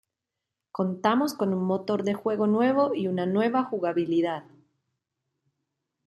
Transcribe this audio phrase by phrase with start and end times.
[0.71, 4.45] Contamos con un motor de juego nuevo y nueva jugabilidad.